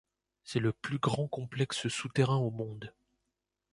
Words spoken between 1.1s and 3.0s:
complexe souterrain au monde.